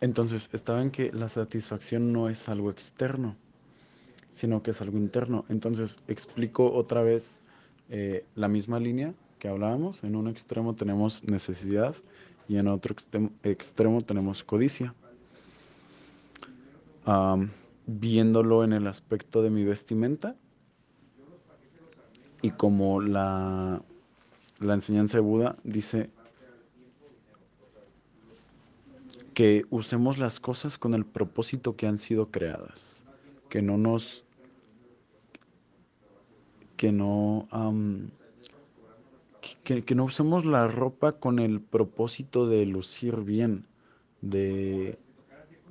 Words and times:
Entonces, 0.00 0.48
estaba 0.52 0.80
en 0.80 0.90
que 0.90 1.12
la 1.12 1.28
satisfacción 1.28 2.12
no 2.12 2.28
es 2.28 2.48
algo 2.48 2.70
externo, 2.70 3.36
sino 4.30 4.62
que 4.62 4.70
es 4.70 4.80
algo 4.80 4.96
interno. 4.96 5.44
Entonces, 5.48 5.98
explico 6.06 6.72
otra 6.72 7.02
vez 7.02 7.36
eh, 7.90 8.24
la 8.36 8.48
misma 8.48 8.78
línea 8.78 9.14
que 9.38 9.48
hablábamos. 9.48 10.04
En 10.04 10.14
un 10.14 10.28
extremo 10.28 10.74
tenemos 10.74 11.24
necesidad 11.24 11.96
y 12.48 12.56
en 12.56 12.68
otro 12.68 12.94
extremo, 13.42 14.02
tenemos 14.02 14.44
codicia. 14.44 14.94
viéndolo 17.86 18.64
en 18.64 18.74
el 18.74 18.86
aspecto 18.86 19.42
de 19.42 19.50
mi 19.50 19.64
vestimenta 19.64 20.36
y 22.42 22.50
como 22.50 23.00
la, 23.00 23.82
la 24.60 24.74
enseñanza 24.74 25.16
de 25.16 25.22
Buda 25.22 25.56
dice 25.64 26.10
que 29.38 29.64
usemos 29.70 30.18
las 30.18 30.40
cosas 30.40 30.78
con 30.78 30.94
el 30.94 31.06
propósito 31.06 31.76
que 31.76 31.86
han 31.86 31.96
sido 31.96 32.32
creadas, 32.32 33.06
que 33.48 33.62
no 33.62 33.78
nos, 33.78 34.24
que 36.76 36.90
no, 36.90 37.46
que, 39.62 39.94
no 39.94 40.04
usemos 40.06 40.44
la 40.44 40.66
ropa 40.66 41.20
con 41.20 41.38
el 41.38 41.60
propósito 41.60 42.48
de 42.48 42.66
lucir 42.66 43.18
bien, 43.18 43.64
de 44.22 44.98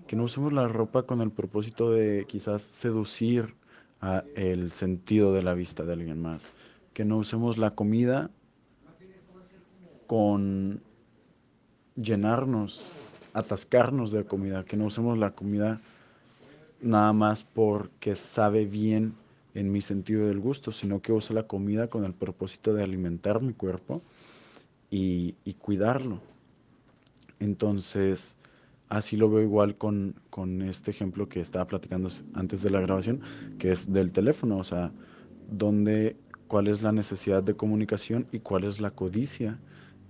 que 0.07 0.15
no 0.15 0.23
usemos 0.23 0.53
la 0.53 0.69
ropa 0.69 1.03
con 1.03 1.19
el 1.19 1.31
propósito 1.31 1.91
de 1.91 2.23
quizás 2.25 2.61
seducir 2.61 3.53
a 3.99 4.23
el 4.37 4.71
sentido 4.71 5.33
de 5.33 5.43
la 5.43 5.53
vista 5.55 5.83
de 5.83 5.91
alguien 5.91 6.21
más, 6.21 6.53
que 6.93 7.03
no 7.03 7.17
usemos 7.17 7.57
la 7.57 7.75
comida 7.75 8.31
con 10.07 10.81
llenarnos 11.97 12.81
atascarnos 13.37 14.11
de 14.11 14.25
comida, 14.25 14.65
que 14.65 14.77
no 14.77 14.85
usemos 14.85 15.17
la 15.17 15.31
comida 15.31 15.79
nada 16.81 17.13
más 17.13 17.43
porque 17.43 18.15
sabe 18.15 18.65
bien 18.65 19.13
en 19.53 19.71
mi 19.71 19.81
sentido 19.81 20.27
del 20.27 20.39
gusto, 20.39 20.71
sino 20.71 21.01
que 21.01 21.13
use 21.13 21.33
la 21.33 21.43
comida 21.43 21.87
con 21.87 22.03
el 22.03 22.13
propósito 22.13 22.73
de 22.73 22.83
alimentar 22.83 23.41
mi 23.41 23.53
cuerpo 23.53 24.01
y, 24.89 25.33
cuidarlo. 25.59 26.19
Entonces, 27.39 28.37
así 28.89 29.17
lo 29.17 29.29
veo 29.29 29.43
igual 29.43 29.75
con, 29.75 30.15
este 30.67 30.89
ejemplo 30.89 31.29
que 31.29 31.39
estaba 31.39 31.65
platicando 31.65 32.09
antes 32.33 32.63
de 32.63 32.71
la 32.71 32.81
grabación, 32.81 33.21
que 33.59 33.71
es 33.71 33.91
del 33.91 34.11
teléfono, 34.11 34.57
o 34.57 34.63
sea, 34.63 34.91
donde, 35.51 36.15
cuál 36.47 36.67
es 36.67 36.81
la 36.81 36.91
necesidad 36.91 37.43
de 37.43 37.55
comunicación 37.55 38.27
y 38.31 38.39
cuál 38.39 38.63
es 38.63 38.79
la 38.79 38.91
codicia 38.91 39.59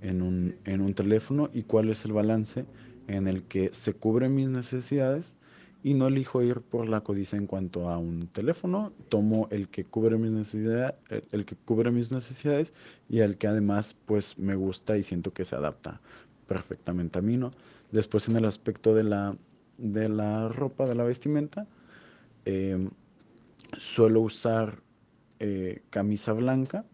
en 0.02 0.22
un 0.22 0.94
teléfono 0.94 1.50
y 1.54 1.64
cuál 1.64 1.90
es 1.90 2.06
el 2.06 2.14
balance 2.14 2.66
en 3.08 3.28
el 3.28 3.44
que 3.44 3.70
se 3.74 3.94
cubren 3.94 4.36
mis 4.36 4.50
necesidades 4.50 5.36
y 5.84 5.94
no 5.94 6.08
elijo 6.08 6.42
ir 6.42 6.62
por 6.62 6.90
la 6.90 7.02
codicia 7.02 7.38
en 7.38 7.48
cuanto 7.48 7.90
a 7.90 7.98
un 7.98 8.28
teléfono, 8.28 8.92
tomo 9.10 9.48
el 9.52 9.70
que 9.70 9.86
cubre 9.86 10.18
mis 10.18 10.32
necesidades, 10.32 10.96
el, 11.32 11.46
que 11.46 11.56
cubre 11.56 11.92
mis 11.92 12.12
necesidades 12.12 12.74
y 13.10 13.20
el 13.20 13.38
que 13.38 13.48
además 13.48 13.96
pues 14.06 14.38
me 14.38 14.56
gusta 14.56 14.98
y 14.98 15.04
siento 15.04 15.34
que 15.34 15.46
se 15.46 15.56
adapta 15.56 16.02
perfectamente 16.48 17.20
a 17.20 17.22
mí, 17.22 17.38
¿no? 17.38 17.52
Después 17.92 18.28
en 18.28 18.36
el 18.36 18.46
aspecto 18.46 18.94
de 18.96 19.04
la, 19.04 19.38
de 19.78 20.10
la 20.10 20.50
ropa, 20.50 20.86
de 20.86 20.96
la 20.96 21.04
vestimenta, 21.04 21.68
em, 22.44 22.90
suelo 23.78 24.22
usar 24.22 24.82
eh, 25.40 25.84
camisa 25.90 26.34
blanca. 26.34 26.86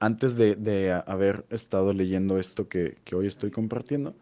Antes 0.00 0.36
de, 0.36 1.00
haber 1.06 1.44
estado 1.50 1.92
leyendo 1.92 2.40
esto 2.40 2.68
que 2.68 2.96
hoy 3.14 3.28
estoy 3.28 3.52
compartiendo, 3.52 4.16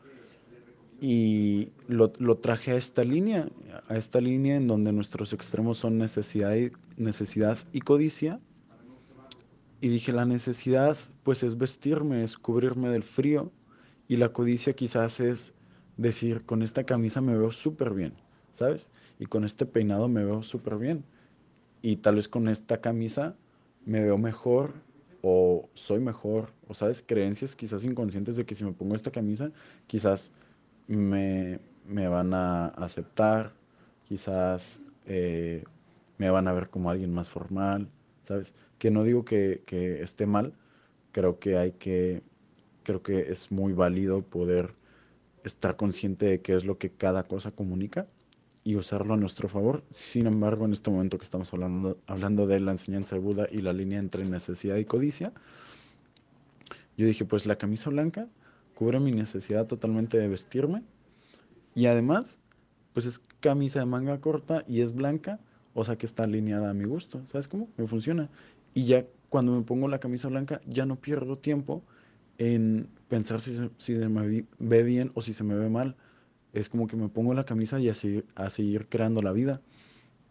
y 1.00 1.72
lo, 1.88 2.10
traje 2.36 2.72
a 2.72 2.76
esta 2.76 3.02
línea, 3.04 3.48
a 3.88 3.96
esta 3.96 4.20
línea 4.20 4.56
en 4.56 4.66
donde 4.66 4.92
nuestros 4.92 5.32
extremos 5.32 5.78
son 5.78 5.96
necesidad 5.96 6.54
y, 6.54 6.72
necesidad 6.98 7.58
y 7.72 7.80
codicia. 7.80 8.38
Y 9.80 9.88
dije, 9.88 10.12
la 10.12 10.26
necesidad 10.26 10.98
pues 11.22 11.42
es 11.42 11.56
vestirme, 11.56 12.22
es 12.22 12.36
cubrirme 12.36 12.90
del 12.90 13.02
frío. 13.02 13.50
Y 14.08 14.16
la 14.16 14.34
codicia 14.34 14.74
quizás 14.74 15.20
es 15.20 15.54
decir, 15.96 16.44
con 16.44 16.62
esta 16.62 16.84
camisa 16.84 17.22
me 17.22 17.36
veo 17.36 17.50
súper 17.50 17.94
bien, 17.94 18.12
¿sabes? 18.52 18.90
Y 19.18 19.24
con 19.24 19.44
este 19.44 19.64
peinado 19.64 20.06
me 20.08 20.24
veo 20.24 20.42
súper 20.42 20.76
bien. 20.76 21.04
Y 21.80 21.96
tal 21.96 22.16
vez 22.16 22.28
con 22.28 22.46
esta 22.48 22.82
camisa 22.82 23.36
me 23.86 24.02
veo 24.02 24.18
mejor 24.18 24.74
o 25.22 25.70
soy 25.72 26.00
mejor. 26.00 26.52
O 26.68 26.74
sabes, 26.74 27.02
creencias 27.06 27.56
quizás 27.56 27.84
inconscientes 27.86 28.36
de 28.36 28.44
que 28.44 28.54
si 28.54 28.64
me 28.64 28.72
pongo 28.72 28.94
esta 28.94 29.10
camisa, 29.10 29.50
quizás 29.86 30.30
me, 30.96 31.58
van 32.08 32.34
a 32.34 32.66
aceptar, 32.68 33.52
quizás 34.04 34.80
eh, 35.06 35.64
me 36.18 36.30
van 36.30 36.48
a 36.48 36.52
ver 36.52 36.68
como 36.68 36.90
alguien 36.90 37.12
más 37.12 37.30
formal, 37.30 37.88
¿sabes? 38.22 38.54
Que 38.78 38.90
no 38.90 39.04
digo 39.04 39.24
que, 39.24 39.62
esté 40.02 40.26
mal, 40.26 40.52
creo 41.12 41.38
que 41.38 41.56
hay 41.56 41.72
que, 41.72 42.22
creo 42.82 43.02
que 43.02 43.30
es 43.30 43.50
muy 43.50 43.72
válido 43.72 44.22
poder 44.22 44.74
estar 45.44 45.76
consciente 45.76 46.26
de 46.26 46.40
qué 46.40 46.54
es 46.54 46.64
lo 46.64 46.78
que 46.78 46.90
cada 46.90 47.24
cosa 47.24 47.50
comunica 47.52 48.06
y 48.64 48.76
usarlo 48.76 49.14
a 49.14 49.16
nuestro 49.16 49.48
favor. 49.48 49.84
Sin 49.90 50.26
embargo, 50.26 50.64
en 50.66 50.72
este 50.72 50.90
momento 50.90 51.18
que 51.18 51.24
estamos 51.24 51.52
hablando, 51.54 51.98
hablando 52.06 52.46
de 52.46 52.60
la 52.60 52.72
enseñanza 52.72 53.16
de 53.16 53.22
Buda 53.22 53.46
y 53.50 53.62
la 53.62 53.72
línea 53.72 53.98
entre 53.98 54.24
necesidad 54.24 54.76
y 54.76 54.84
codicia, 54.84 55.32
yo 56.96 57.06
dije, 57.06 57.24
pues 57.24 57.46
la 57.46 57.56
camisa 57.56 57.88
blanca 57.90 58.28
cubre 58.80 58.98
mi 58.98 59.12
necesidad 59.12 59.66
totalmente 59.66 60.16
de 60.16 60.26
vestirme. 60.26 60.82
Y 61.74 61.84
además, 61.84 62.38
pues 62.94 63.04
es 63.04 63.18
camisa 63.40 63.80
de 63.80 63.84
manga 63.84 64.18
corta 64.22 64.64
y 64.66 64.80
es 64.80 64.94
blanca, 64.94 65.38
o 65.74 65.84
sea 65.84 65.98
que 65.98 66.06
está 66.06 66.22
alineada 66.22 66.70
a 66.70 66.72
mi 66.72 66.84
gusto. 66.84 67.20
¿Sabes 67.26 67.46
cómo? 67.46 67.68
Me 67.76 67.86
funciona. 67.86 68.30
Y 68.72 68.86
ya 68.86 69.04
cuando 69.28 69.52
me 69.52 69.60
pongo 69.66 69.86
la 69.86 70.00
camisa 70.00 70.28
blanca, 70.28 70.62
ya 70.66 70.86
no 70.86 70.96
pierdo 70.96 71.36
tiempo 71.36 71.84
en 72.38 72.88
pensar 73.08 73.42
si 73.42 73.54
se, 73.54 73.68
si 73.76 73.92
me 73.92 74.46
ve 74.58 74.82
bien 74.82 75.12
o 75.12 75.20
si 75.20 75.34
se 75.34 75.44
me 75.44 75.56
ve 75.56 75.68
mal. 75.68 75.94
Es 76.54 76.70
como 76.70 76.86
que 76.86 76.96
me 76.96 77.10
pongo 77.10 77.34
la 77.34 77.44
camisa 77.44 77.78
y 77.80 77.90
así 77.90 78.24
a 78.34 78.48
seguir 78.48 78.88
creando 78.88 79.20
la 79.20 79.32
vida. 79.32 79.60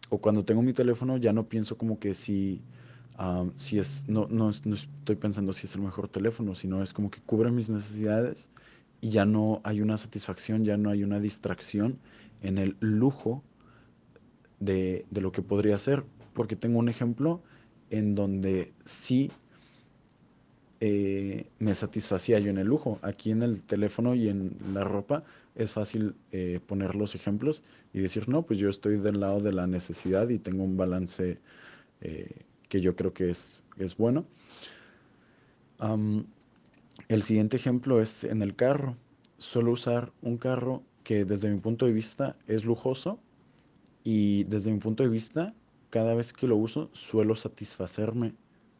O 0.08 0.18
cuando 0.18 0.44
tengo 0.44 0.60
mi 0.60 0.72
teléfono, 0.72 1.18
ya 1.18 1.32
no 1.32 1.48
pienso 1.48 1.78
como 1.78 2.00
que 2.00 2.14
si 2.14 2.64
si 3.56 3.78
es, 3.78 4.04
no, 4.08 4.26
no, 4.30 4.50
estoy 4.50 5.16
pensando 5.16 5.52
si 5.52 5.66
es 5.66 5.74
el 5.74 5.82
mejor 5.82 6.08
teléfono, 6.08 6.54
sino 6.54 6.82
es 6.82 6.92
como 6.92 7.10
que 7.10 7.20
cubre 7.20 7.50
mis 7.50 7.68
necesidades 7.68 8.48
y 9.00 9.10
ya 9.10 9.24
no 9.26 9.60
hay 9.64 9.82
una 9.82 9.96
satisfacción, 9.96 10.64
ya 10.64 10.76
no 10.76 10.90
hay 10.90 11.04
una 11.04 11.20
distracción 11.20 11.98
en 12.42 12.58
el 12.58 12.76
lujo 12.80 13.42
de, 14.58 15.04
de 15.10 15.20
lo 15.20 15.32
que 15.32 15.42
podría 15.42 15.78
ser. 15.78 16.04
Porque 16.32 16.56
tengo 16.56 16.78
un 16.78 16.88
ejemplo 16.88 17.42
en 17.90 18.14
donde 18.14 18.72
sí 18.84 19.30
eh, 20.82 21.46
me 21.58 21.74
satisfacía 21.74 22.38
yo 22.38 22.50
en 22.50 22.58
el 22.58 22.66
lujo. 22.66 22.98
Aquí 23.02 23.30
en 23.30 23.42
el 23.42 23.62
teléfono 23.62 24.14
y 24.14 24.28
en 24.28 24.56
la 24.72 24.82
ropa 24.82 25.24
es 25.54 25.72
fácil 25.72 26.14
eh, 26.32 26.60
poner 26.66 26.94
los 26.94 27.14
ejemplos 27.14 27.62
y 27.92 28.00
decir, 28.00 28.28
no, 28.28 28.42
pues 28.42 28.58
yo 28.58 28.70
estoy 28.70 28.96
del 28.96 29.20
lado 29.20 29.40
de 29.40 29.52
la 29.52 29.66
necesidad 29.66 30.30
y 30.30 30.38
tengo 30.38 30.64
un 30.64 30.78
balance 30.78 31.38
eh, 32.00 32.30
que 32.70 32.80
yo 32.80 32.96
creo 32.96 33.12
que 33.12 33.28
es, 33.28 33.62
es 33.76 33.98
bueno. 33.98 34.24
el 37.08 37.22
siguiente 37.22 37.56
ejemplo 37.56 38.00
es 38.00 38.24
en 38.24 38.40
el 38.40 38.56
carro. 38.56 38.96
Suelo 39.36 39.72
usar 39.72 40.12
un 40.22 40.38
carro 40.38 40.82
que 41.02 41.24
desde 41.26 41.50
mi 41.50 41.58
punto 41.60 41.84
de 41.84 41.92
vista 41.92 42.36
es 42.46 42.64
lujoso 42.64 43.18
y 44.04 44.44
desde 44.44 44.72
mi 44.72 44.78
punto 44.78 45.02
de 45.02 45.08
vista, 45.08 45.52
cada 45.90 46.14
vez 46.14 46.32
que 46.32 46.46
lo 46.46 46.56
uso, 46.56 46.88
suelo 46.92 47.34
satisfacerme 47.34 48.34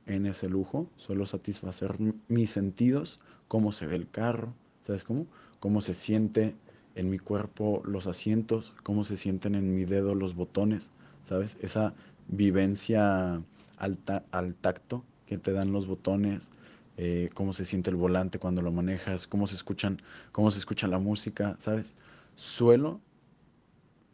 en 0.06 0.26
ese 0.26 0.48
lujo, 0.48 0.88
suelo 0.96 1.26
satisfacer 1.26 1.96
mis 2.28 2.50
sentidos, 2.50 3.18
cómo 3.48 3.72
se 3.72 3.86
ve 3.86 3.96
el 3.96 4.08
carro, 4.08 4.54
¿sabes 4.82 5.02
cómo? 5.02 5.26
Cómo 5.58 5.80
se 5.80 5.94
siente 5.94 6.54
en 6.94 7.10
mi 7.10 7.18
cuerpo 7.18 7.82
los 7.84 8.06
asientos, 8.06 8.76
cómo 8.84 9.02
se 9.02 9.16
sienten 9.16 9.56
en 9.56 9.74
mi 9.74 9.84
dedo 9.84 10.14
los 10.14 10.34
botones, 10.36 10.90
¿sabes? 11.24 11.56
Esa 11.60 11.94
vivencia 12.28 13.42
al, 13.80 14.54
tacto 14.54 15.04
que 15.26 15.38
te 15.38 15.52
dan 15.52 15.72
los 15.72 15.86
botones, 15.86 16.50
eh, 16.96 17.30
cómo 17.34 17.52
se 17.52 17.64
siente 17.64 17.90
el 17.90 17.96
volante 17.96 18.38
cuando 18.38 18.62
lo 18.62 18.70
manejas, 18.70 19.26
cómo 19.26 19.46
se 19.46 19.54
escuchan, 19.54 20.02
cómo 20.32 20.50
se 20.50 20.58
escucha 20.58 20.86
la 20.86 20.98
música, 20.98 21.56
¿sabes? 21.58 21.96
Suelo 22.36 23.00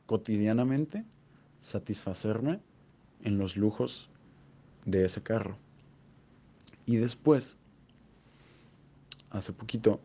cotidianamente 0.06 1.04
satisfacerme 1.60 2.60
en 3.22 3.38
los 3.38 3.56
lujos 3.56 4.08
de 4.84 5.04
ese 5.04 5.22
carro. 5.22 5.58
Y 6.86 6.96
después, 6.96 7.58
hace 9.30 9.52
poquito, 9.52 10.00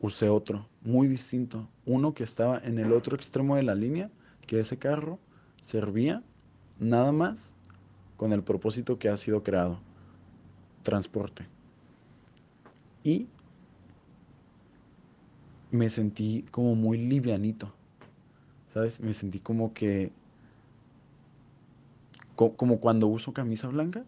usé 0.00 0.28
otro, 0.28 0.66
muy 0.82 1.06
distinto, 1.06 1.68
uno 1.86 2.12
que 2.12 2.24
estaba 2.24 2.58
en 2.58 2.80
el 2.80 2.92
otro 2.92 3.14
extremo 3.14 3.54
de 3.54 3.62
la 3.62 3.76
línea, 3.76 4.10
que 4.48 4.58
ese 4.58 4.78
carro 4.78 5.20
servía 5.60 6.24
nada 6.80 7.12
más 7.12 7.54
con 8.22 8.32
el 8.32 8.44
propósito 8.44 9.00
que 9.00 9.08
ha 9.08 9.16
sido 9.16 9.42
creado, 9.42 9.80
transporte. 10.84 11.44
Y 13.02 13.26
me 15.72 15.90
sentí 15.90 16.44
como 16.52 16.76
muy 16.76 16.98
livianito, 16.98 17.74
¿sabes? 18.68 19.00
Me 19.00 19.12
sentí 19.12 19.40
como 19.40 19.74
que, 19.74 20.12
como 22.36 22.78
cuando 22.78 23.08
uso 23.08 23.32
camisa 23.32 23.66
blanca, 23.66 24.04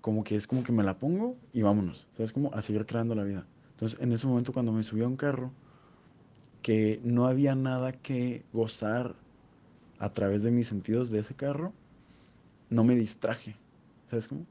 como 0.00 0.24
que 0.24 0.34
es 0.34 0.48
como 0.48 0.64
que 0.64 0.72
me 0.72 0.82
la 0.82 0.98
pongo 0.98 1.36
y 1.52 1.62
vámonos, 1.62 2.08
¿sabes? 2.14 2.32
Como 2.32 2.52
a 2.52 2.60
seguir 2.62 2.84
creando 2.84 3.14
la 3.14 3.22
vida. 3.22 3.46
Entonces, 3.74 4.00
en 4.00 4.10
ese 4.10 4.26
momento 4.26 4.52
cuando 4.52 4.72
me 4.72 4.82
subí 4.82 5.02
a 5.02 5.06
un 5.06 5.16
carro, 5.16 5.52
que 6.62 7.00
no 7.04 7.26
había 7.26 7.54
nada 7.54 7.92
que 7.92 8.44
gozar 8.52 9.14
a 10.00 10.12
través 10.12 10.42
de 10.42 10.50
mis 10.50 10.66
sentidos 10.66 11.10
de 11.10 11.20
ese 11.20 11.36
carro, 11.36 11.72
no 12.70 12.84
me 12.84 12.96
distraje, 12.96 13.56
¿sabes 14.10 14.28
cómo? 14.28 14.46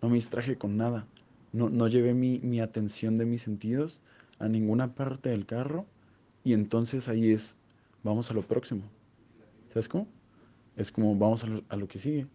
No 0.00 0.08
me 0.08 0.16
distraje 0.16 0.56
con 0.56 0.76
nada. 0.76 1.06
No, 1.52 1.68
no 1.68 1.86
llevé 1.88 2.14
mi, 2.14 2.38
mi 2.40 2.60
atención 2.60 3.18
de 3.18 3.26
mis 3.26 3.42
sentidos 3.42 4.00
a 4.38 4.48
ninguna 4.48 4.94
parte 4.94 5.30
del 5.30 5.46
carro 5.46 5.86
y 6.44 6.54
entonces 6.54 7.08
ahí 7.08 7.30
es, 7.30 7.56
vamos 8.02 8.30
a 8.30 8.34
lo 8.34 8.42
próximo. 8.42 8.82
¿Sabes 9.68 9.88
cómo? 9.88 10.08
Es 10.76 10.90
como 10.90 11.14
vamos 11.16 11.44
a 11.44 11.46
lo, 11.46 11.62
a 11.68 11.76
lo 11.76 11.88
que 11.88 11.98
sigue. 11.98 12.26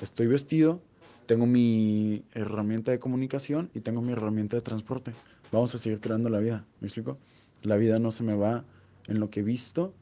Estoy 0.00 0.26
vestido, 0.26 0.80
tengo 1.26 1.46
mi 1.46 2.24
herramienta 2.32 2.90
de 2.90 2.98
comunicación 2.98 3.70
y 3.74 3.80
tengo 3.80 4.00
mi 4.00 4.12
herramienta 4.12 4.56
de 4.56 4.62
transporte. 4.62 5.12
Vamos 5.52 5.74
a 5.74 5.78
seguir 5.78 6.00
creando 6.00 6.30
la 6.30 6.38
vida. 6.38 6.64
¿Me 6.80 6.86
explico? 6.86 7.18
La 7.62 7.76
vida 7.76 7.98
no 7.98 8.10
se 8.10 8.24
me 8.24 8.34
va 8.34 8.64
en 9.06 9.20
lo 9.20 9.30
que 9.30 9.40
he 9.40 9.42
visto, 9.42 9.94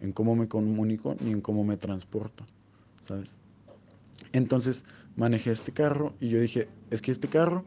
en 0.00 0.12
cómo 0.12 0.34
me 0.36 0.48
comunico, 0.48 1.16
ni 1.20 1.30
en 1.30 1.40
cómo 1.40 1.64
me 1.64 1.76
transporto. 1.76 2.44
¿Sabes? 3.00 3.36
Entonces 4.34 4.84
manejé 5.14 5.52
este 5.52 5.70
carro 5.70 6.12
y 6.18 6.28
yo 6.28 6.40
dije, 6.40 6.68
es 6.90 7.00
que 7.00 7.12
este 7.12 7.28
carro 7.28 7.64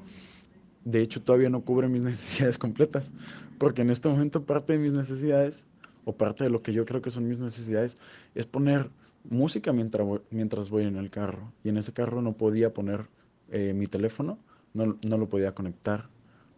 de 0.83 0.99
hecho 0.99 1.21
todavía 1.21 1.49
no 1.49 1.61
cubre 1.61 1.87
mis 1.87 2.01
necesidades 2.03 2.57
completas, 2.57 3.11
porque 3.57 3.81
en 3.81 3.89
este 3.89 4.09
momento 4.09 4.43
parte 4.43 4.73
de 4.73 4.79
mis 4.79 4.91
necesidades, 4.91 5.65
o 6.03 6.15
parte 6.15 6.43
de 6.43 6.49
lo 6.49 6.61
que 6.61 6.73
yo 6.73 6.85
creo 6.85 7.01
que 7.01 7.09
son 7.09 7.27
mis 7.27 7.39
necesidades, 7.39 7.95
es 8.35 8.45
poner 8.45 8.89
música 9.29 9.71
mientras 9.71 10.05
voy, 10.05 10.21
mientras 10.29 10.69
voy 10.69 10.83
en 10.83 10.97
el 10.97 11.09
carro. 11.09 11.53
Y 11.63 11.69
en 11.69 11.77
ese 11.77 11.93
carro 11.93 12.21
no 12.21 12.33
podía 12.33 12.73
poner 12.73 13.07
eh, 13.49 13.73
mi 13.73 13.87
teléfono, 13.87 14.37
no, 14.73 14.97
no 15.07 15.17
lo 15.17 15.29
podía 15.29 15.53
conectar, 15.53 16.09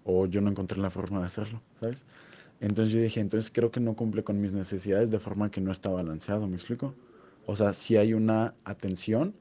o 0.04 0.26
yo 0.26 0.42
no 0.42 0.50
encontré 0.50 0.80
la 0.80 0.90
forma 0.90 1.20
de 1.20 1.28
hacerlo, 1.28 1.62
¿sabes? 1.80 2.04
Entonces 2.62 2.94
yo 2.94 3.00
dije, 3.00 3.20
entonces 3.20 3.52
creo 3.54 3.70
que 3.72 3.80
no 3.80 3.96
cumple 3.96 4.24
con 4.24 4.42
mis 4.42 4.54
necesidades 4.54 5.12
de 5.12 5.20
forma 5.20 5.52
que 5.52 5.62
no 5.62 5.72
está 5.72 5.90
balanceado, 5.90 6.48
¿me 6.48 6.56
explico? 6.56 6.96
O 7.46 7.56
sea, 7.56 7.74
si 7.74 7.96
hay 7.96 8.14
una 8.16 8.56
atención 8.66 9.36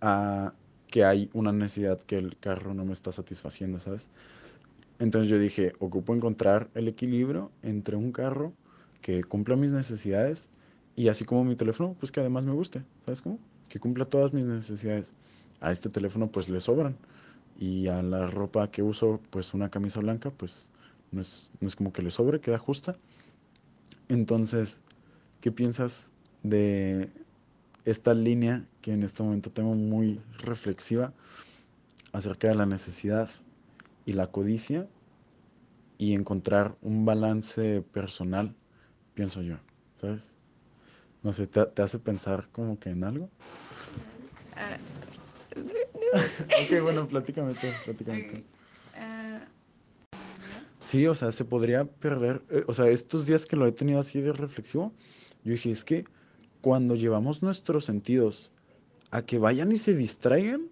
a 0.00 0.52
que 0.88 1.04
hay 1.04 1.30
una 1.32 1.52
necesidad 1.52 2.00
que 2.00 2.18
el 2.18 2.36
carro 2.36 2.74
no 2.74 2.84
me 2.84 2.92
está 2.92 3.12
satisfaciendo, 3.12 3.78
¿sabes? 3.80 4.08
Entonces 4.98 5.30
yo 5.30 5.38
dije, 5.38 5.72
ocupo 5.78 6.14
encontrar 6.14 6.68
el 6.74 6.88
equilibrio 6.88 7.50
entre 7.62 7.96
un 7.96 8.12
carro 8.12 8.52
que 9.00 9.24
cumpla 9.24 9.56
mis 9.56 9.72
necesidades 9.72 10.48
y 10.96 11.08
así 11.08 11.24
como 11.24 11.44
mi 11.44 11.56
teléfono, 11.56 11.96
pues 11.98 12.12
que 12.12 12.20
además 12.20 12.44
me 12.44 12.52
guste, 12.52 12.82
¿sabes 13.06 13.22
cómo? 13.22 13.38
Que 13.68 13.80
cumpla 13.80 14.04
todas 14.04 14.32
mis 14.32 14.44
necesidades. 14.44 15.14
A 15.60 15.72
este 15.72 15.88
teléfono 15.88 16.28
pues 16.28 16.48
le 16.48 16.60
sobran 16.60 16.96
y 17.58 17.88
a 17.88 18.02
la 18.02 18.26
ropa 18.26 18.70
que 18.70 18.82
uso, 18.82 19.20
pues 19.30 19.54
una 19.54 19.70
camisa 19.70 20.00
blanca, 20.00 20.30
pues 20.30 20.70
no 21.12 21.20
es, 21.20 21.50
no 21.60 21.68
es 21.68 21.76
como 21.76 21.92
que 21.92 22.02
le 22.02 22.10
sobre, 22.10 22.40
queda 22.40 22.58
justa. 22.58 22.96
Entonces, 24.08 24.82
¿qué 25.40 25.52
piensas 25.52 26.10
de, 26.42 27.10
esta 27.84 28.14
línea 28.14 28.64
que 28.82 28.92
en 28.92 29.02
este 29.02 29.22
momento 29.22 29.50
tengo 29.50 29.74
muy 29.74 30.20
reflexiva 30.38 31.12
acerca 32.12 32.48
de 32.48 32.54
la 32.54 32.66
necesidad 32.66 33.28
y 34.04 34.12
la 34.12 34.28
codicia 34.28 34.86
y 35.98 36.14
encontrar 36.14 36.76
un 36.80 37.04
balance 37.04 37.82
personal, 37.92 38.54
pienso 39.14 39.42
yo, 39.42 39.56
¿sabes? 39.96 40.34
No 41.22 41.32
sé, 41.32 41.46
¿te, 41.46 41.82
hace 41.82 41.98
pensar 41.98 42.48
como 42.52 42.78
que 42.78 42.90
en 42.90 43.04
algo? 43.04 43.28
Ah, 44.56 44.78
ok, 46.64 46.82
bueno, 46.82 47.06
platícame 47.06 47.54
tú, 47.54 47.66
platícame 47.84 48.44
ah, 48.96 49.40
Sí, 50.80 51.06
o 51.06 51.14
sea, 51.14 51.30
se 51.32 51.44
podría 51.44 51.84
perder, 51.84 52.42
eh, 52.50 52.64
o 52.66 52.72
sea, 52.72 52.88
estos 52.88 53.26
días 53.26 53.44
que 53.44 53.56
lo 53.56 53.66
he 53.66 53.72
tenido 53.72 54.00
así 54.00 54.20
de 54.20 54.32
reflexivo, 54.32 54.94
yo 55.44 55.52
dije, 55.52 55.70
es 55.70 55.84
que 55.84 56.04
cuando 56.60 56.94
llevamos 56.94 57.42
nuestros 57.42 57.84
sentidos 57.84 58.52
a 59.10 59.22
que 59.22 59.38
vayan 59.38 59.72
y 59.72 59.76
se 59.76 59.94
distraigan, 59.94 60.68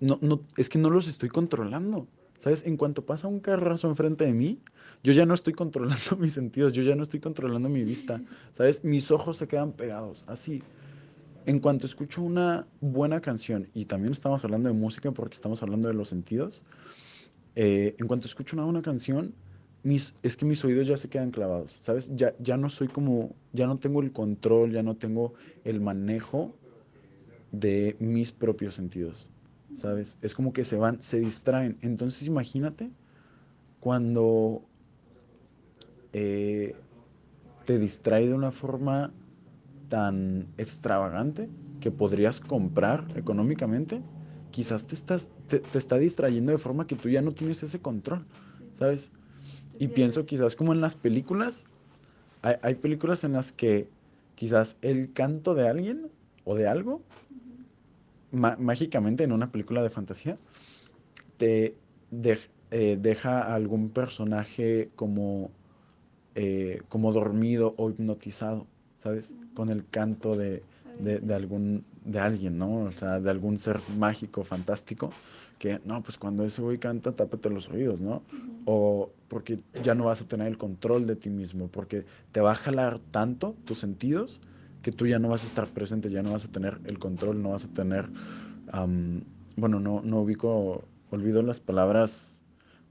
no, 0.00 0.18
no, 0.20 0.42
es 0.56 0.68
que 0.68 0.78
no 0.78 0.90
los 0.90 1.08
estoy 1.08 1.28
controlando. 1.28 2.06
¿Sabes? 2.38 2.66
En 2.66 2.76
cuanto 2.76 3.06
pasa 3.06 3.28
un 3.28 3.38
carrazo 3.38 3.88
enfrente 3.88 4.24
de 4.24 4.32
mí, 4.32 4.58
yo 5.04 5.12
ya 5.12 5.24
no 5.26 5.32
estoy 5.32 5.52
controlando 5.52 6.16
mis 6.18 6.32
sentidos, 6.32 6.72
yo 6.72 6.82
ya 6.82 6.96
no 6.96 7.04
estoy 7.04 7.20
controlando 7.20 7.68
mi 7.68 7.84
vista. 7.84 8.20
¿Sabes? 8.52 8.82
Mis 8.82 9.12
ojos 9.12 9.36
se 9.36 9.46
quedan 9.46 9.72
pegados, 9.72 10.24
así. 10.26 10.60
En 11.46 11.60
cuanto 11.60 11.86
escucho 11.86 12.20
una 12.20 12.66
buena 12.80 13.20
canción, 13.20 13.68
y 13.74 13.84
también 13.84 14.12
estamos 14.12 14.44
hablando 14.44 14.68
de 14.68 14.74
música 14.74 15.12
porque 15.12 15.34
estamos 15.34 15.62
hablando 15.62 15.86
de 15.86 15.94
los 15.94 16.08
sentidos, 16.08 16.64
eh, 17.54 17.94
en 17.98 18.08
cuanto 18.08 18.26
escucho 18.26 18.56
una 18.56 18.64
buena 18.64 18.82
canción, 18.82 19.34
es 19.84 20.36
que 20.36 20.44
mis 20.44 20.64
oídos 20.64 20.86
ya 20.86 20.96
se 20.96 21.08
quedan 21.08 21.30
clavados, 21.30 21.72
¿sabes? 21.72 22.14
Ya, 22.14 22.34
ya 22.38 22.56
no 22.56 22.68
soy 22.68 22.88
como, 22.88 23.34
ya 23.52 23.66
no 23.66 23.78
tengo 23.78 24.00
el 24.00 24.12
control, 24.12 24.72
ya 24.72 24.82
no 24.82 24.96
tengo 24.96 25.34
el 25.64 25.80
manejo 25.80 26.54
de 27.50 27.96
mis 27.98 28.32
propios 28.32 28.74
sentidos, 28.74 29.28
¿sabes? 29.74 30.18
Es 30.22 30.34
como 30.34 30.52
que 30.52 30.64
se 30.64 30.76
van, 30.76 31.02
se 31.02 31.18
distraen. 31.18 31.78
Entonces 31.82 32.26
imagínate 32.28 32.90
cuando 33.80 34.62
eh, 36.12 36.76
te 37.64 37.78
distrae 37.78 38.28
de 38.28 38.34
una 38.34 38.52
forma 38.52 39.12
tan 39.88 40.46
extravagante 40.58 41.48
que 41.80 41.90
podrías 41.90 42.40
comprar 42.40 43.04
económicamente, 43.16 44.00
quizás 44.52 44.86
te, 44.86 44.94
estás, 44.94 45.28
te 45.48 45.78
está 45.78 45.98
distrayendo 45.98 46.52
de 46.52 46.58
forma 46.58 46.86
que 46.86 46.94
tú 46.94 47.08
ya 47.08 47.20
no 47.20 47.32
tienes 47.32 47.64
ese 47.64 47.80
control, 47.80 48.24
¿sabes? 48.78 49.10
Y 49.78 49.88
pienso 49.88 50.26
quizás 50.26 50.56
como 50.56 50.72
en 50.72 50.80
las 50.80 50.96
películas, 50.96 51.64
hay, 52.42 52.74
películas 52.76 53.24
en 53.24 53.32
las 53.32 53.52
que 53.52 53.88
quizás 54.34 54.76
el 54.82 55.12
canto 55.12 55.54
de 55.54 55.68
alguien 55.68 56.10
o 56.44 56.54
de 56.54 56.66
algo, 56.66 57.02
mágicamente 58.32 59.24
en 59.24 59.32
una 59.32 59.52
película 59.52 59.82
de 59.82 59.90
fantasía, 59.90 60.38
te 61.36 61.76
eh, 62.70 62.98
deja 63.00 63.42
a 63.42 63.54
algún 63.54 63.90
personaje 63.90 64.90
como, 64.96 65.50
eh, 66.34 66.80
como 66.88 67.12
dormido 67.12 67.74
o 67.76 67.90
hipnotizado, 67.90 68.66
¿sabes? 68.98 69.34
Con 69.54 69.68
el 69.68 69.86
canto 69.88 70.36
de, 70.36 70.62
de, 70.98 71.34
algún, 71.34 71.84
de 72.04 72.18
alguien, 72.18 72.58
¿no? 72.58 72.84
O 72.84 72.92
sea, 72.92 73.20
de 73.20 73.30
algún 73.30 73.58
ser 73.58 73.80
mágico, 73.96 74.44
fantástico, 74.44 75.10
que, 75.58 75.80
no, 75.84 76.02
pues 76.02 76.18
cuando 76.18 76.44
ese 76.44 76.62
güey 76.62 76.78
canta, 76.78 77.12
tápate 77.12 77.48
los 77.50 77.68
oídos, 77.68 78.00
¿no? 78.00 78.22
O 78.64 79.12
porque 79.28 79.60
ya 79.82 79.94
no 79.94 80.06
vas 80.06 80.20
a 80.20 80.28
tener 80.28 80.48
el 80.48 80.58
control 80.58 81.06
de 81.06 81.16
ti 81.16 81.30
mismo, 81.30 81.68
porque 81.68 82.04
te 82.32 82.40
va 82.40 82.52
a 82.52 82.56
jalar 82.56 82.98
tanto 83.10 83.54
tus 83.64 83.78
sentidos 83.78 84.40
que 84.82 84.90
tú 84.90 85.06
ya 85.06 85.18
no 85.18 85.28
vas 85.28 85.44
a 85.44 85.46
estar 85.46 85.68
presente, 85.68 86.10
ya 86.10 86.22
no 86.22 86.32
vas 86.32 86.44
a 86.44 86.48
tener 86.48 86.80
el 86.84 86.98
control, 86.98 87.40
no 87.40 87.50
vas 87.50 87.64
a 87.64 87.68
tener, 87.68 88.08
bueno, 89.56 89.80
no, 89.80 90.02
no 90.02 90.20
ubico, 90.20 90.84
olvido 91.10 91.42
las 91.42 91.60
palabras 91.60 92.40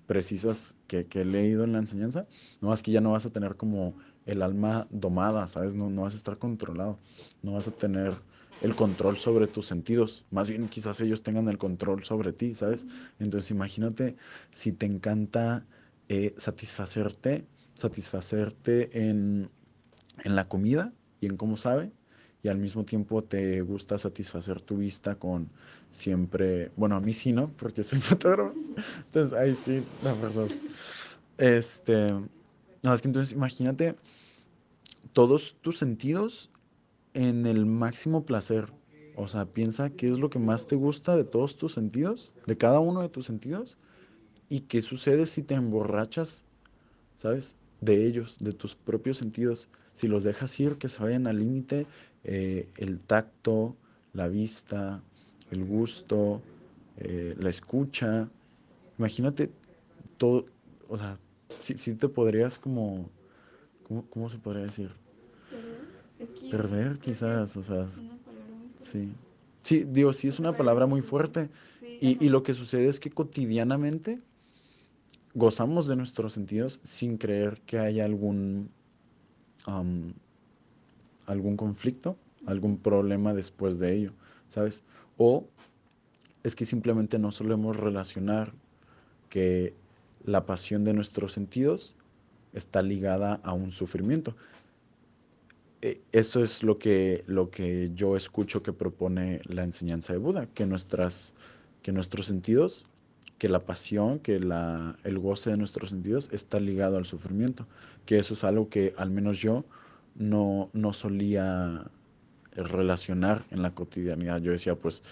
precisas 0.08 0.76
que, 0.88 1.06
que, 1.06 1.22
he 1.22 1.26
leído 1.26 1.64
en 1.64 1.74
la 1.74 1.80
enseñanza, 1.80 2.28
no, 2.62 2.70
más 2.70 2.82
que 2.82 2.92
ya 2.92 3.02
no 3.02 3.12
vas 3.12 3.26
a 3.26 3.30
tener 3.30 3.56
como 3.56 3.96
el 4.26 4.42
alma 4.42 4.88
domada, 4.90 5.48
¿sabes? 5.48 5.76
No, 5.76 5.90
no 5.90 6.04
vas 6.04 6.14
a 6.14 6.18
estar 6.18 6.38
controlado, 6.38 6.98
no 7.44 7.54
vas 7.54 7.68
a 7.68 7.72
tener 7.72 8.14
el 8.62 8.76
control 8.76 9.18
sobre 9.18 9.48
tus 9.48 9.66
sentidos, 9.66 10.26
más 10.30 10.50
bien 10.50 10.68
quizás 10.68 11.02
ellos 11.02 11.24
tengan 11.24 11.48
el 11.50 11.58
control 11.58 12.04
sobre 12.04 12.34
ti, 12.34 12.54
¿sabes? 12.54 12.86
Entonces 13.20 13.52
imagínate 13.52 14.16
si 14.52 14.72
te 14.72 14.86
encanta 14.86 15.66
eh, 16.10 16.34
satisfacerte, 16.38 17.46
satisfacerte 17.74 19.08
en, 19.08 19.50
en 20.24 20.36
la 20.36 20.48
comida 20.48 20.94
y 21.20 21.28
en 21.28 21.38
cómo 21.38 21.58
sabe, 21.58 21.92
y 22.44 22.50
al 22.50 22.58
mismo 22.58 22.86
tiempo 22.86 23.24
te 23.24 23.62
gusta 23.62 23.98
satisfacer 23.98 24.62
tu 24.62 24.78
vista 24.78 25.16
con 25.16 25.50
siempre, 25.92 26.72
bueno, 26.76 26.96
a 26.96 27.00
mí 27.00 27.14
sí, 27.14 27.34
¿no? 27.34 27.52
Porque 27.58 27.84
soy 27.84 28.00
fotógrafo, 28.00 28.54
entonces 29.06 29.34
ahí 29.34 29.56
sí, 29.56 29.84
la 30.04 30.14
verdad. 30.14 30.48
Este, 31.38 32.08
no, 32.84 32.94
es 32.94 33.02
que 33.02 33.08
entonces 33.08 33.34
imagínate 33.34 33.96
todos 35.14 35.56
tus 35.62 35.78
sentidos 35.80 36.51
en 37.14 37.46
el 37.46 37.66
máximo 37.66 38.26
placer. 38.26 38.72
O 39.16 39.28
sea, 39.28 39.46
piensa 39.46 39.90
qué 39.90 40.08
es 40.08 40.20
lo 40.20 40.30
que 40.30 40.40
más 40.40 40.68
te 40.68 40.76
gusta 40.76 41.16
de 41.16 41.24
todos 41.24 41.58
tus 41.58 41.74
sentidos, 41.74 42.32
de 42.48 42.58
cada 42.58 42.80
uno 42.80 43.02
de 43.02 43.10
tus 43.10 43.26
sentidos, 43.26 43.78
y 44.50 44.62
qué 44.62 44.82
sucede 44.82 45.26
si 45.26 45.44
te 45.44 45.54
emborrachas, 45.54 46.46
¿sabes? 47.18 47.56
De 47.82 48.06
ellos, 48.06 48.38
de 48.40 48.54
tus 48.54 48.76
propios 48.76 49.18
sentidos. 49.18 49.68
Si 49.94 50.08
los 50.08 50.24
dejas 50.24 50.60
ir, 50.60 50.78
que 50.78 50.90
se 50.90 51.04
vayan 51.04 51.28
al 51.28 51.40
límite, 51.40 51.86
eh, 52.24 52.70
el 52.78 53.00
tacto, 53.00 53.76
la 54.14 54.28
vista, 54.28 55.02
el 55.52 55.66
gusto, 55.66 56.42
eh, 56.98 57.36
la 57.38 57.50
escucha. 57.50 58.30
Imagínate 58.98 59.52
todo, 60.18 60.46
o 60.88 60.98
sea, 60.98 61.18
Sí, 61.60 61.78
sí 61.78 61.94
te 61.94 62.08
podrías 62.08 62.58
como, 62.58 63.10
¿cómo, 63.88 64.06
cómo 64.10 64.30
se 64.30 64.38
podría 64.38 64.64
decir? 64.64 64.92
Perder, 66.52 67.00
quizás, 67.00 67.56
o 67.58 67.64
sea, 67.64 67.88
sí. 68.84 69.10
Sí, 69.64 69.86
digo, 69.88 70.12
sí 70.12 70.28
es 70.28 70.40
una 70.40 70.56
palabra 70.58 70.86
muy 70.86 71.02
fuerte. 71.02 71.50
Y, 72.02 72.24
y 72.24 72.30
lo 72.30 72.44
que 72.44 72.54
sucede 72.54 72.88
es 72.88 73.00
que 73.00 73.10
cotidianamente 73.10 74.20
gozamos 75.34 75.88
de 75.88 75.96
nuestros 75.96 76.34
sentidos 76.34 76.80
sin 76.84 77.18
creer 77.18 77.62
que 77.66 77.80
haya 77.80 78.06
algún, 78.06 78.72
algún 81.26 81.58
conflicto, 81.58 82.18
algún 82.46 82.78
problema 82.78 83.34
después 83.34 83.80
de 83.80 83.96
ello, 83.96 84.14
¿sabes? 84.50 84.84
O 85.18 85.48
es 86.44 86.56
que 86.56 86.66
simplemente 86.66 87.20
no 87.20 87.32
solemos 87.32 87.78
relacionar 87.78 88.52
que 89.30 89.74
la 90.26 90.46
pasión 90.46 90.84
de 90.84 90.94
nuestros 90.94 91.32
sentidos 91.32 91.96
está 92.54 92.82
ligada 92.82 93.40
a 93.44 93.54
un 93.54 93.72
sufrimiento. 93.72 94.36
E, 95.82 96.02
eso 96.12 96.44
es 96.44 96.64
lo 96.64 96.78
que, 96.78 97.24
lo 97.28 97.50
que 97.50 97.92
yo 97.96 98.16
escucho 98.16 98.64
que 98.64 98.74
propone 98.74 99.42
la 99.46 99.64
enseñanza 99.64 100.14
de 100.14 100.20
Buda, 100.20 100.48
que, 100.54 100.66
nuestras, 100.66 101.34
que 101.82 101.92
nuestros 101.92 102.28
sentidos, 102.28 102.88
que 103.38 103.50
la 103.50 103.66
pasión, 103.66 104.20
que 104.20 104.40
la, 104.40 104.98
el 105.04 105.18
goce 105.20 105.50
de 105.50 105.58
nuestros 105.58 105.90
sentidos 105.90 106.30
está 106.32 106.60
ligado 106.60 106.98
al 106.98 107.06
sufrimiento, 107.06 107.68
que 108.06 108.20
eso 108.20 108.34
es 108.36 108.44
algo 108.44 108.70
que 108.70 108.94
al 108.98 109.10
menos 109.10 109.40
yo 109.40 109.66
no, 110.16 110.70
no 110.74 110.94
solía 110.94 111.90
relacionar 112.54 113.46
en 113.50 113.62
la 113.62 113.74
cotidianidad. 113.74 114.42
Yo 114.42 114.52
decía, 114.52 114.76
pues 114.76 115.04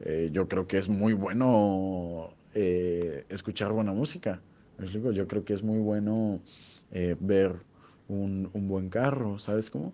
eh, 0.00 0.30
yo 0.32 0.48
creo 0.48 0.66
que 0.66 0.78
es 0.78 0.88
muy 0.88 1.12
bueno 1.12 2.34
eh, 2.54 3.24
escuchar 3.28 3.72
buena 3.72 3.92
música. 3.92 4.40
Yo 4.78 5.26
creo 5.28 5.44
que 5.44 5.54
es 5.54 5.62
muy 5.62 5.78
bueno 5.78 6.40
eh, 6.90 7.16
ver 7.20 7.56
un, 8.08 8.50
un, 8.52 8.68
buen 8.68 8.88
carro, 8.88 9.38
¿sabes 9.38 9.70
cómo? 9.70 9.92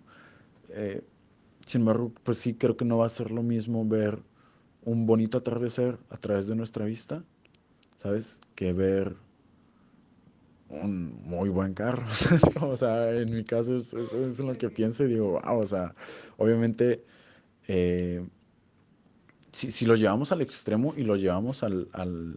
sin 1.65 1.81
embargo, 1.81 2.11
pues 2.23 2.37
sí 2.37 2.53
creo 2.53 2.77
que 2.77 2.85
no 2.85 2.99
va 2.99 3.07
a 3.07 3.09
ser 3.09 3.31
lo 3.31 3.41
mismo 3.41 3.87
ver 3.87 4.19
un 4.83 5.05
bonito 5.05 5.37
atardecer 5.37 5.97
a 6.09 6.17
través 6.17 6.47
de 6.47 6.55
nuestra 6.55 6.85
vista, 6.85 7.23
¿sabes? 7.97 8.39
Que 8.55 8.73
ver 8.73 9.15
un 10.69 11.21
muy 11.23 11.49
buen 11.49 11.73
carro. 11.73 12.05
o 12.61 12.77
sea, 12.77 13.11
en 13.11 13.33
mi 13.33 13.43
caso 13.43 13.75
es, 13.75 13.93
es, 13.93 14.39
lo 14.39 14.53
que 14.53 14.69
pienso 14.69 15.03
y 15.03 15.07
digo, 15.07 15.41
wow, 15.43 15.59
o 15.59 15.67
sea, 15.67 15.95
obviamente, 16.37 17.03
eh, 17.67 18.25
si, 19.51 19.71
si, 19.71 19.85
lo 19.85 19.95
llevamos 19.95 20.31
al 20.31 20.41
extremo 20.41 20.93
y 20.95 21.03
lo 21.03 21.15
llevamos 21.15 21.63
al, 21.63 21.89
al 21.91 22.35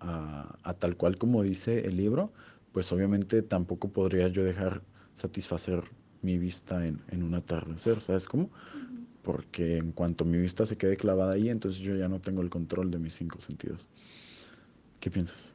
a, 0.00 0.74
tal 0.78 0.96
cual 0.96 1.18
como 1.18 1.42
dice 1.42 1.86
el 1.86 1.96
libro, 1.96 2.32
pues 2.72 2.92
obviamente 2.92 3.42
tampoco 3.42 3.88
podría 3.88 4.28
yo 4.28 4.44
dejar 4.44 4.82
satisfacer 5.16 5.82
mi 6.20 6.38
vista 6.38 6.86
en, 6.86 7.00
en 7.08 7.22
un 7.22 7.34
atardecer, 7.34 8.00
¿sabes 8.00 8.28
cómo? 8.28 8.50
Porque 9.22 9.78
en 9.78 9.92
cuanto 9.92 10.24
mi 10.24 10.38
vista 10.38 10.66
se 10.66 10.76
quede 10.76 10.96
clavada 10.96 11.32
ahí, 11.32 11.48
entonces 11.48 11.80
yo 11.80 11.96
ya 11.96 12.06
no 12.06 12.20
tengo 12.20 12.42
el 12.42 12.50
control 12.50 12.90
de 12.90 12.98
mis 12.98 13.14
cinco 13.14 13.40
sentidos. 13.40 13.88
¿Qué 15.00 15.10
piensas? 15.10 15.54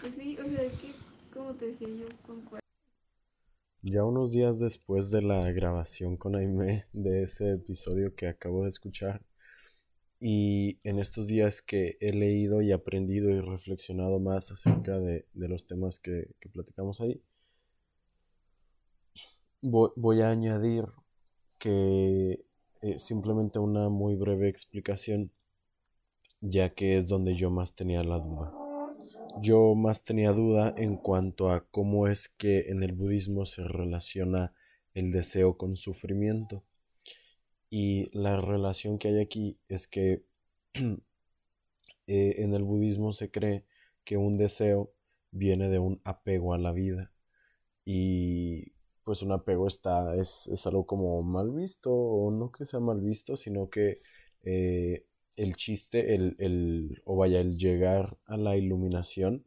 Pues 0.00 0.14
sí, 0.14 0.38
o 0.38 0.48
sea, 0.48 0.62
es 0.62 0.72
que, 0.74 0.92
como 1.34 1.54
te 1.54 1.66
decía 1.66 1.88
yo, 1.88 2.06
concuerdo. 2.26 2.62
Ya 3.82 4.04
unos 4.04 4.30
días 4.30 4.60
después 4.60 5.10
de 5.10 5.22
la 5.22 5.50
grabación 5.50 6.16
con 6.16 6.36
Aime 6.36 6.86
de 6.92 7.24
ese 7.24 7.52
episodio 7.54 8.14
que 8.14 8.28
acabo 8.28 8.62
de 8.62 8.68
escuchar, 8.68 9.22
y 10.24 10.78
en 10.84 11.00
estos 11.00 11.26
días 11.26 11.62
que 11.62 11.96
he 12.00 12.12
leído 12.12 12.62
y 12.62 12.70
aprendido 12.70 13.28
y 13.30 13.40
reflexionado 13.40 14.20
más 14.20 14.52
acerca 14.52 15.00
de, 15.00 15.26
de 15.32 15.48
los 15.48 15.66
temas 15.66 15.98
que, 15.98 16.28
que, 16.38 16.48
platicamos 16.48 17.00
ahí, 17.00 17.20
voy, 19.62 20.20
a 20.20 20.28
añadir 20.30 20.84
que 21.58 22.44
eh, 22.82 22.98
simplemente 22.98 23.58
una 23.58 23.88
muy 23.88 24.16
breve 24.16 24.48
explicación, 24.48 25.32
ya 26.40 26.74
que 26.74 26.98
es 26.98 27.08
donde 27.08 27.34
yo 27.34 27.50
más 27.50 27.74
tenía 27.74 28.02
la 28.04 28.18
duda 28.18 28.52
yo 29.40 29.74
más 29.74 30.04
tenía 30.04 30.32
duda 30.32 30.74
en 30.76 30.96
cuanto 30.96 31.50
a 31.50 31.64
cómo 31.70 32.08
es 32.08 32.28
que 32.28 32.70
en 32.70 32.82
el 32.82 32.92
budismo 32.92 33.44
se 33.44 33.62
relaciona 33.66 34.52
el 34.94 35.10
deseo 35.12 35.56
con 35.56 35.76
sufrimiento. 35.76 36.64
Y 37.70 38.10
la 38.16 38.40
relación 38.40 38.98
que 38.98 39.08
hay 39.08 39.20
aquí 39.20 39.58
es 39.68 39.86
que 39.86 40.24
eh, 40.74 41.00
en 42.06 42.54
el 42.54 42.64
budismo 42.64 43.12
se 43.12 43.30
cree 43.30 43.64
que 44.04 44.16
un 44.16 44.34
deseo 44.34 44.92
viene 45.30 45.68
de 45.68 45.78
un 45.78 46.00
apego 46.04 46.52
a 46.52 46.58
la 46.58 46.72
vida. 46.72 47.12
Y 47.84 48.72
pues 49.12 49.20
un 49.22 49.32
apego 49.32 49.68
está, 49.68 50.16
es, 50.16 50.48
es 50.48 50.66
algo 50.66 50.86
como 50.86 51.22
mal 51.22 51.50
visto, 51.50 51.92
o 51.92 52.30
no 52.30 52.50
que 52.50 52.64
sea 52.64 52.80
mal 52.80 53.02
visto, 53.02 53.36
sino 53.36 53.68
que 53.68 54.00
eh, 54.42 55.04
el 55.36 55.54
chiste, 55.54 56.14
el, 56.14 56.34
el, 56.38 57.02
o 57.04 57.16
vaya, 57.16 57.38
el 57.40 57.58
llegar 57.58 58.16
a 58.24 58.38
la 58.38 58.56
iluminación 58.56 59.44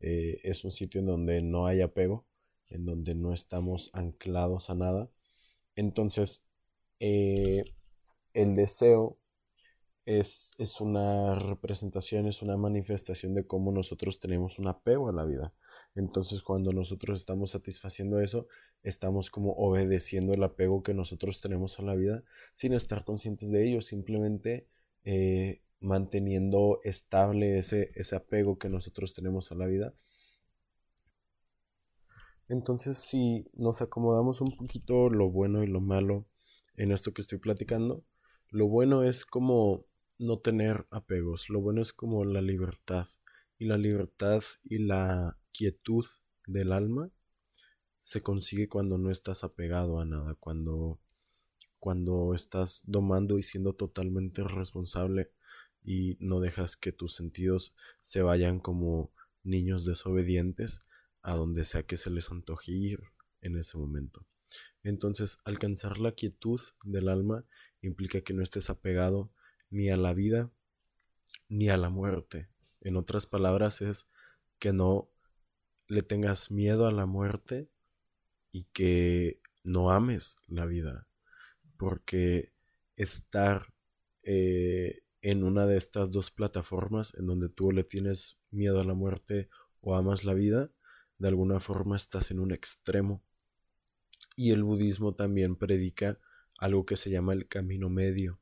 eh, 0.00 0.38
es 0.44 0.64
un 0.66 0.72
sitio 0.72 1.00
en 1.00 1.06
donde 1.06 1.40
no 1.40 1.66
hay 1.66 1.80
apego, 1.80 2.26
en 2.68 2.84
donde 2.84 3.14
no 3.14 3.32
estamos 3.32 3.88
anclados 3.94 4.68
a 4.68 4.74
nada. 4.74 5.08
Entonces, 5.76 6.44
eh, 7.00 7.64
el 8.34 8.54
deseo 8.54 9.18
es, 10.06 10.54
es, 10.58 10.80
una 10.80 11.34
representación, 11.34 12.26
es 12.26 12.40
una 12.40 12.56
manifestación 12.56 13.34
de 13.34 13.44
cómo 13.44 13.72
nosotros 13.72 14.20
tenemos 14.20 14.58
un 14.58 14.68
apego 14.68 15.08
a 15.08 15.12
la 15.12 15.24
vida. 15.24 15.52
Entonces, 15.96 16.42
cuando 16.42 16.72
nosotros 16.72 17.18
estamos 17.20 17.50
satisfaciendo 17.50 18.20
eso, 18.20 18.46
estamos 18.84 19.30
como 19.30 19.52
obedeciendo 19.54 20.32
el 20.32 20.44
apego 20.44 20.84
que 20.84 20.94
nosotros 20.94 21.40
tenemos 21.40 21.78
a 21.80 21.82
la 21.82 21.96
vida 21.96 22.22
sin 22.54 22.72
estar 22.72 23.04
conscientes 23.04 23.50
de 23.50 23.68
ello, 23.68 23.82
simplemente 23.82 24.68
eh, 25.04 25.60
manteniendo 25.80 26.80
estable 26.84 27.58
ese, 27.58 27.90
ese 27.96 28.14
apego 28.14 28.58
que 28.58 28.68
nosotros 28.68 29.12
tenemos 29.12 29.50
a 29.50 29.56
la 29.56 29.66
vida. 29.66 29.92
Entonces, 32.48 32.96
si 32.98 33.44
nos 33.54 33.82
acomodamos 33.82 34.40
un 34.40 34.56
poquito 34.56 35.10
lo 35.10 35.30
bueno 35.30 35.64
y 35.64 35.66
lo 35.66 35.80
malo 35.80 36.26
en 36.76 36.92
esto 36.92 37.12
que 37.12 37.22
estoy 37.22 37.38
platicando, 37.38 38.04
lo 38.50 38.68
bueno 38.68 39.02
es 39.02 39.24
como 39.24 39.84
no 40.18 40.38
tener 40.38 40.86
apegos, 40.90 41.48
lo 41.48 41.60
bueno 41.60 41.82
es 41.82 41.92
como 41.92 42.24
la 42.24 42.42
libertad. 42.42 43.06
Y 43.58 43.66
la 43.66 43.78
libertad 43.78 44.42
y 44.64 44.78
la 44.78 45.38
quietud 45.52 46.04
del 46.46 46.72
alma 46.72 47.10
se 47.98 48.22
consigue 48.22 48.68
cuando 48.68 48.98
no 48.98 49.10
estás 49.10 49.44
apegado 49.44 49.98
a 49.98 50.04
nada, 50.04 50.34
cuando 50.34 51.00
cuando 51.78 52.34
estás 52.34 52.82
domando 52.86 53.38
y 53.38 53.44
siendo 53.44 53.72
totalmente 53.74 54.42
responsable 54.42 55.30
y 55.84 56.16
no 56.18 56.40
dejas 56.40 56.76
que 56.76 56.90
tus 56.90 57.14
sentidos 57.14 57.76
se 58.02 58.22
vayan 58.22 58.58
como 58.58 59.12
niños 59.44 59.84
desobedientes 59.84 60.82
a 61.22 61.34
donde 61.34 61.64
sea 61.64 61.84
que 61.84 61.96
se 61.96 62.10
les 62.10 62.30
antoje 62.30 62.72
ir 62.72 63.00
en 63.40 63.56
ese 63.56 63.78
momento. 63.78 64.26
Entonces, 64.82 65.38
alcanzar 65.44 65.98
la 65.98 66.12
quietud 66.12 66.60
del 66.82 67.08
alma 67.08 67.44
implica 67.82 68.20
que 68.20 68.34
no 68.34 68.42
estés 68.42 68.68
apegado 68.68 69.30
ni 69.70 69.90
a 69.90 69.96
la 69.96 70.12
vida 70.12 70.50
ni 71.48 71.68
a 71.68 71.76
la 71.76 71.90
muerte. 71.90 72.48
En 72.80 72.96
otras 72.96 73.26
palabras, 73.26 73.82
es 73.82 74.08
que 74.58 74.72
no 74.72 75.08
le 75.86 76.02
tengas 76.02 76.50
miedo 76.50 76.86
a 76.86 76.92
la 76.92 77.06
muerte 77.06 77.68
y 78.52 78.64
que 78.72 79.40
no 79.62 79.90
ames 79.90 80.36
la 80.48 80.66
vida 80.66 81.06
porque 81.76 82.52
estar 82.96 83.72
eh, 84.22 85.02
en 85.22 85.44
una 85.44 85.66
de 85.66 85.76
estas 85.76 86.10
dos 86.10 86.30
plataformas 86.30 87.14
en 87.14 87.26
donde 87.26 87.48
tú 87.48 87.72
le 87.72 87.84
tienes 87.84 88.38
miedo 88.50 88.80
a 88.80 88.84
la 88.84 88.94
muerte 88.94 89.48
o 89.80 89.94
amas 89.94 90.24
la 90.24 90.34
vida, 90.34 90.70
de 91.18 91.28
alguna 91.28 91.60
forma 91.60 91.96
estás 91.96 92.30
en 92.30 92.40
un 92.40 92.52
extremo. 92.52 93.22
Y 94.36 94.52
el 94.52 94.62
budismo 94.62 95.14
también 95.14 95.56
predica 95.56 96.18
algo 96.58 96.86
que 96.86 96.96
se 96.96 97.10
llama 97.10 97.32
el 97.32 97.48
camino 97.48 97.88
medio, 97.88 98.40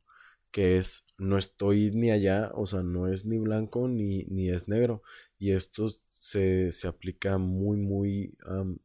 que 0.55 0.79
es 0.79 1.05
no 1.19 1.37
estoy 1.37 1.91
ni 1.91 2.13
allá, 2.13 2.53
o 2.55 2.65
sea, 2.67 2.85
no 2.85 3.09
es 3.09 3.27
ni 3.27 3.39
blanco 3.39 3.89
ni, 3.89 4.23
ni 4.27 4.51
es 4.51 4.69
negro. 4.69 5.03
Y 5.37 5.51
esto 5.51 5.89
se, 6.13 6.71
se 6.71 6.87
aplica 6.87 7.39
muy, 7.39 7.77
muy 7.77 8.39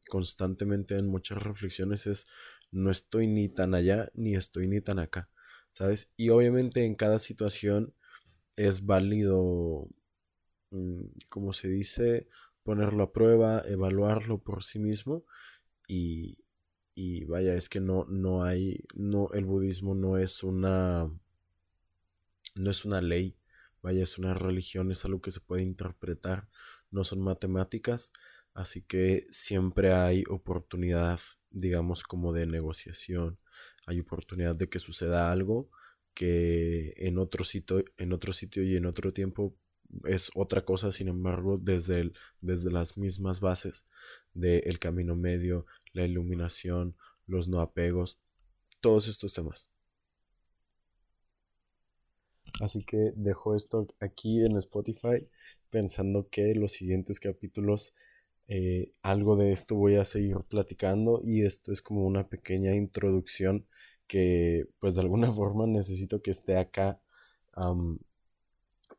constantemente 0.09 0.97
en 0.97 1.07
muchas 1.07 1.37
reflexiones, 1.43 2.07
es 2.07 2.25
no 2.71 2.89
estoy 2.89 3.27
ni 3.27 3.49
tan 3.49 3.75
allá 3.75 4.09
ni 4.15 4.35
estoy 4.35 4.67
ni 4.67 4.81
tan 4.81 4.97
acá, 4.97 5.29
¿sabes? 5.69 6.11
Y 6.17 6.29
obviamente 6.29 6.85
en 6.85 6.95
cada 6.95 7.19
situación 7.19 7.93
es 8.57 8.85
válido, 8.87 9.87
mm, 10.71 11.03
como 11.29 11.53
se 11.53 11.69
dice, 11.69 12.27
ponerlo 12.63 13.03
a 13.03 13.13
prueba, 13.13 13.63
evaluarlo 13.67 14.39
por 14.39 14.63
sí 14.63 14.79
mismo 14.79 15.23
y, 15.87 16.39
y 16.95 17.25
vaya, 17.25 17.55
es 17.55 17.69
que 17.69 17.81
no, 17.81 18.05
no 18.05 18.43
hay, 18.43 18.85
no, 18.95 19.29
el 19.33 19.45
budismo 19.45 19.95
no 19.95 20.17
es 20.17 20.43
una, 20.43 21.11
no 22.59 22.71
es 22.71 22.85
una 22.85 23.01
ley, 23.01 23.35
vaya, 23.81 24.03
es 24.03 24.17
una 24.17 24.33
religión, 24.33 24.91
es 24.91 25.05
algo 25.05 25.21
que 25.21 25.31
se 25.31 25.39
puede 25.39 25.63
interpretar, 25.63 26.49
no 26.91 27.03
son 27.03 27.21
matemáticas, 27.21 28.11
Así 28.53 28.81
que 28.81 29.25
siempre 29.29 29.93
hay 29.93 30.23
oportunidad, 30.29 31.19
digamos, 31.49 32.03
como 32.03 32.33
de 32.33 32.45
negociación. 32.45 33.39
Hay 33.85 34.01
oportunidad 34.01 34.55
de 34.55 34.67
que 34.67 34.79
suceda 34.79 35.31
algo 35.31 35.69
que 36.13 36.93
en 36.97 37.17
otro 37.17 37.43
sitio, 37.45 37.85
en 37.97 38.11
otro 38.11 38.33
sitio 38.33 38.63
y 38.63 38.75
en 38.75 38.85
otro 38.85 39.11
tiempo 39.11 39.55
es 40.03 40.29
otra 40.35 40.65
cosa, 40.65 40.91
sin 40.91 41.07
embargo, 41.07 41.57
desde, 41.57 42.11
desde 42.41 42.69
las 42.69 42.97
mismas 42.97 43.39
bases 43.39 43.87
del 44.33 44.77
camino 44.77 45.15
medio, 45.15 45.65
la 45.93 46.03
iluminación, 46.05 46.95
los 47.27 47.47
no 47.47 47.61
apegos, 47.61 48.19
todos 48.81 49.07
estos 49.07 49.33
temas. 49.33 49.69
Así 52.59 52.83
que 52.83 53.13
dejo 53.15 53.55
esto 53.55 53.87
aquí 53.99 54.43
en 54.43 54.57
Spotify 54.57 55.27
pensando 55.69 56.27
que 56.29 56.53
los 56.55 56.71
siguientes 56.73 57.19
capítulos 57.19 57.93
eh, 58.47 58.91
algo 59.03 59.35
de 59.35 59.51
esto 59.51 59.75
voy 59.75 59.95
a 59.97 60.05
seguir 60.05 60.37
platicando 60.47 61.21
y 61.23 61.45
esto 61.45 61.71
es 61.71 61.81
como 61.83 62.05
una 62.05 62.27
pequeña 62.29 62.73
introducción 62.73 63.67
que 64.07 64.67
pues 64.79 64.95
de 64.95 65.01
alguna 65.01 65.31
forma 65.33 65.67
necesito 65.67 66.21
que 66.21 66.31
esté 66.31 66.57
acá 66.57 66.99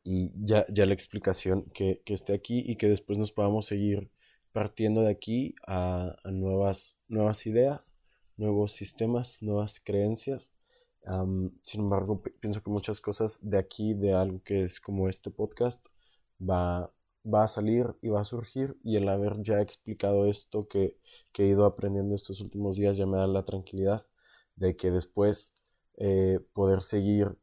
y 0.04 0.32
ya, 0.44 0.64
ya 0.68 0.86
la 0.86 0.94
explicación 0.94 1.64
que, 1.74 2.02
esté 2.06 2.34
aquí 2.34 2.62
y 2.66 2.76
que 2.76 2.88
después 2.88 3.18
nos 3.18 3.32
podamos 3.32 3.66
seguir 3.66 4.10
partiendo 4.52 5.02
de 5.02 5.10
aquí 5.10 5.54
a, 5.66 6.16
nuevas, 6.24 6.98
nuevas 7.08 7.46
ideas, 7.46 7.96
nuevos 8.36 8.72
sistemas, 8.72 9.42
nuevas 9.42 9.80
creencias. 9.80 10.52
Sin 11.62 11.80
embargo, 11.80 12.22
pienso 12.40 12.62
que 12.62 12.70
muchas 12.70 13.00
cosas 13.00 13.38
de 13.42 13.58
aquí, 13.58 13.94
de 13.94 14.12
algo 14.12 14.42
que 14.42 14.64
es 14.64 14.80
como 14.80 15.08
este 15.08 15.30
podcast, 15.30 15.84
va, 16.40 16.92
va 17.24 17.44
a 17.44 17.48
salir 17.48 17.94
y 18.02 18.08
va 18.08 18.20
a 18.20 18.24
surgir 18.24 18.76
y 18.82 18.96
el 18.96 19.08
haber 19.08 19.42
ya 19.42 19.60
explicado 19.60 20.26
esto 20.26 20.68
que, 20.68 20.96
que 21.32 21.44
he 21.44 21.48
ido 21.48 21.64
aprendiendo 21.64 22.14
estos 22.14 22.40
últimos 22.40 22.76
días 22.76 22.96
ya 22.96 23.06
me 23.06 23.18
da 23.18 23.26
la 23.26 23.44
tranquilidad 23.44 24.06
de 24.56 24.76
que 24.76 24.90
después 24.90 25.54
eh, 25.96 26.40
poder 26.52 26.82
seguir 26.82 27.36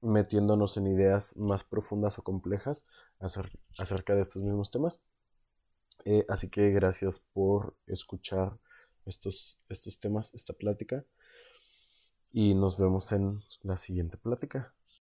metiéndonos 0.00 0.76
en 0.76 0.86
ideas 0.86 1.36
más 1.36 1.64
profundas 1.64 2.18
o 2.18 2.22
complejas 2.22 2.84
acerca 3.20 4.14
de 4.14 4.22
estos 4.22 4.42
mismos 4.42 4.70
temas. 4.70 5.00
Eh, 6.04 6.24
así 6.28 6.48
que 6.48 6.70
gracias 6.70 7.20
por 7.32 7.76
escuchar 7.86 8.58
estos, 9.06 9.60
estos 9.68 10.00
temas, 10.00 10.34
esta 10.34 10.52
plática. 10.52 11.04
Y 12.32 12.54
nos 12.54 12.78
vemos 12.78 13.12
en 13.12 13.42
la 13.62 13.76
siguiente 13.76 14.16
plática. 14.16 14.74